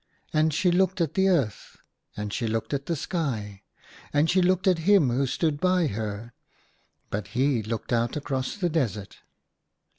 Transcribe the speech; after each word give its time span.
And 0.33 0.51
she 0.51 0.71
looked 0.71 0.99
at 0.99 1.13
the 1.13 1.29
earth, 1.29 1.77
and 2.17 2.33
she 2.33 2.47
looked 2.47 2.73
at 2.73 2.87
the 2.87 2.95
sky, 2.95 3.61
and 4.11 4.31
she 4.31 4.41
looked 4.41 4.65
at 4.67 4.79
him 4.89 5.11
who 5.11 5.27
stood 5.27 5.59
by 5.61 5.85
her: 5.85 6.33
but 7.11 7.27
he 7.37 7.61
looked 7.61 7.93
out 7.93 8.17
across 8.17 8.55
the 8.57 8.67
desert. 8.69 9.19